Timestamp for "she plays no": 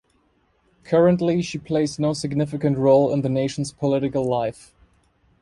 1.43-2.13